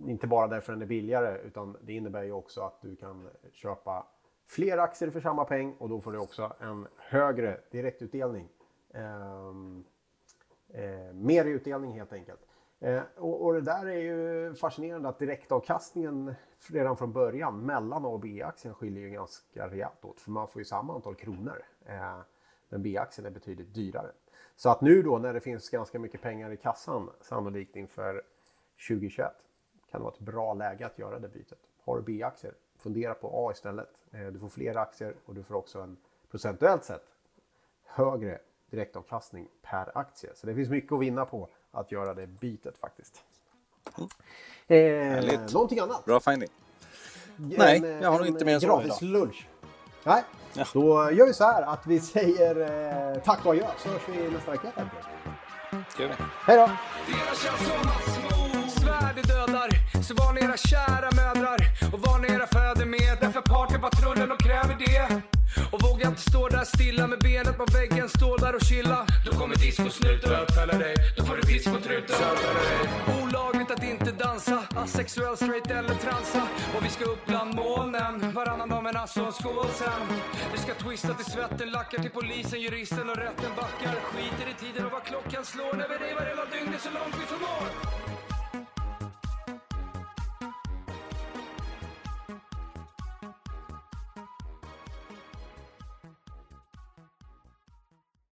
inte 0.06 0.26
bara 0.26 0.46
därför 0.46 0.72
den 0.72 0.82
är 0.82 0.86
billigare 0.86 1.38
utan 1.38 1.76
det 1.80 1.92
innebär 1.92 2.22
ju 2.22 2.32
också 2.32 2.60
att 2.60 2.80
du 2.80 2.96
kan 2.96 3.28
köpa 3.52 4.06
fler 4.46 4.78
aktier 4.78 5.10
för 5.10 5.20
samma 5.20 5.44
peng 5.44 5.74
och 5.78 5.88
då 5.88 6.00
får 6.00 6.12
du 6.12 6.18
också 6.18 6.52
en 6.60 6.86
högre 6.96 7.60
direktutdelning. 7.70 8.48
Eh, 8.94 9.50
eh, 10.68 11.12
mer 11.12 11.44
utdelning 11.44 11.92
helt 11.92 12.12
enkelt. 12.12 12.40
Eh, 12.80 13.02
och, 13.16 13.44
och, 13.44 13.54
det 13.54 13.60
där 13.60 13.86
är 13.86 14.00
ju 14.00 14.54
fascinerande 14.54 15.08
att 15.08 15.18
direktavkastningen 15.18 16.34
redan 16.68 16.96
från 16.96 17.12
början 17.12 17.66
mellan 17.66 18.04
A 18.04 18.08
och 18.08 18.20
B-aktien 18.20 18.74
skiljer 18.74 19.02
ju 19.02 19.10
ganska 19.10 19.68
rejält 19.68 20.04
åt. 20.04 20.20
För 20.20 20.30
man 20.30 20.48
får 20.48 20.60
ju 20.60 20.64
samma 20.64 20.94
antal 20.94 21.14
kronor. 21.14 21.62
Eh, 21.86 22.18
men 22.68 22.82
B-aktien 22.82 23.26
är 23.26 23.30
betydligt 23.30 23.74
dyrare. 23.74 24.12
Så 24.56 24.70
att 24.70 24.80
nu 24.80 25.02
då 25.02 25.18
när 25.18 25.32
det 25.32 25.40
finns 25.40 25.68
ganska 25.68 25.98
mycket 25.98 26.22
pengar 26.22 26.52
i 26.52 26.56
kassan 26.56 27.10
sannolikt 27.20 27.76
inför 27.76 28.22
2021 28.88 29.32
kan 29.90 30.00
det 30.00 30.04
vara 30.04 30.14
ett 30.14 30.20
bra 30.20 30.54
läge 30.54 30.86
att 30.86 30.98
göra 30.98 31.18
det 31.18 31.28
bytet. 31.28 31.58
Har 31.84 31.96
du 31.96 32.02
B-aktier, 32.02 32.54
fundera 32.78 33.14
på 33.14 33.30
A 33.48 33.52
istället. 33.52 33.88
Eh, 34.12 34.26
du 34.26 34.38
får 34.38 34.48
fler 34.48 34.76
aktier 34.76 35.14
och 35.26 35.34
du 35.34 35.42
får 35.42 35.54
också 35.54 35.80
en 35.80 35.96
procentuellt 36.30 36.84
sett 36.84 37.04
högre 37.84 38.38
direktavkastning 38.70 39.48
per 39.62 39.98
aktie. 39.98 40.30
Så 40.34 40.46
det 40.46 40.54
finns 40.54 40.68
mycket 40.68 40.92
att 40.92 41.00
vinna 41.00 41.24
på 41.24 41.48
att 41.70 41.92
göra 41.92 42.14
det 42.14 42.26
bytet 42.26 42.78
faktiskt. 42.78 43.24
Mm. 44.68 45.28
Eh, 45.28 45.40
någonting 45.52 45.78
annat? 45.78 46.04
Bra 46.04 46.20
finding. 46.20 46.48
Nej, 47.36 47.80
jag 48.02 48.10
har 48.10 48.18
nog 48.18 48.26
inte 48.26 48.44
mer 48.44 48.54
än 48.54 48.60
så 48.60 48.66
Gratis 48.66 49.02
lunch. 49.02 49.48
Nej, 50.06 50.24
ja. 50.52 50.64
då 50.72 51.10
gör 51.12 51.26
vi 51.26 51.34
så 51.34 51.44
här 51.44 51.62
att 51.62 51.86
vi 51.86 52.00
säger 52.00 52.60
eh, 52.60 53.22
tack 53.22 53.46
och 53.46 53.52
adjö 53.52 53.66
så 53.78 53.88
hörs 53.88 54.02
vi 54.08 54.30
nästa 54.30 54.50
vecka. 54.50 54.68
Hej 56.46 56.56
då! 56.56 56.70
Så 60.06 60.14
var 60.14 60.32
ni 60.32 60.40
era 60.40 60.56
kära 60.56 61.10
mödrar 61.20 61.58
och 61.92 62.00
var 62.00 62.18
ni 62.18 62.28
era 62.28 62.46
fäder 62.46 62.86
med 62.86 63.16
Därför 63.20 63.40
partypatrullen 63.40 64.32
och 64.32 64.40
kräver 64.40 64.76
det 64.78 65.22
och 65.72 65.82
våga 65.82 66.08
inte 66.08 66.20
stå 66.20 66.48
där 66.48 66.64
stilla 66.64 67.06
med 67.06 67.18
benet 67.18 67.56
på 67.56 67.64
väggen, 67.64 68.08
stå 68.08 68.36
där 68.36 68.54
och 68.54 68.62
chilla. 68.62 69.06
Då 69.26 69.32
kommer 69.38 69.56
discosnuten 69.56 70.30
bötfälla 70.30 70.78
dig. 70.78 70.94
Då 71.16 71.24
får 71.24 71.36
du 71.36 71.42
pisk 71.42 71.64
på 71.72 71.80
truten. 71.80 72.16
Olagligt 73.22 73.70
att 73.70 73.82
inte 73.82 74.12
dansa, 74.12 74.58
asexuell, 74.76 75.36
straight 75.36 75.70
eller 75.70 75.94
transa. 75.94 76.42
Och 76.74 76.84
vi 76.84 76.88
ska 76.88 77.04
upp 77.04 77.26
bland 77.26 77.54
molnen, 77.54 78.32
varannan 78.34 78.68
dag 78.68 78.82
med 78.82 78.94
nasso 78.94 79.24
en 79.24 79.32
skål 79.32 79.68
sen. 79.74 80.02
Vi 80.52 80.58
ska 80.58 80.74
twista 80.74 81.14
till 81.14 81.32
svetten, 81.32 81.70
lackar 81.70 81.98
till 81.98 82.10
polisen, 82.10 82.60
juristen 82.60 83.10
och 83.10 83.16
rätten 83.16 83.50
backar. 83.56 83.94
Skiter 84.10 84.46
i 84.52 84.54
tiden 84.64 84.86
och 84.86 84.92
vad 84.92 85.04
klockan 85.04 85.44
slår 85.44 85.74
när 85.80 85.88
vi 85.88 85.96
revar 86.06 86.24
hela 86.30 86.44
dygnet 86.54 86.80
så 86.86 86.90
långt 86.98 87.14
vi 87.20 87.26
förmår. 87.32 88.05